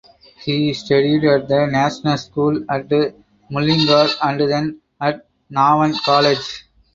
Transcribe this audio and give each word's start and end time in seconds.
He 0.43 0.73
studied 0.73 1.25
at 1.25 1.47
the 1.47 1.67
National 1.67 2.17
School 2.17 2.65
at 2.71 2.89
Mullingar 3.51 4.07
and 4.23 4.39
then 4.41 4.81
at 4.99 5.29
Navan 5.51 5.93
College. 6.03 6.65